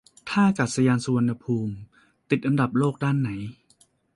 [0.29, 1.75] ท่าอากาศยานสุวรรณภูมิ
[2.29, 3.29] ติดอันดับโลกด้านไหน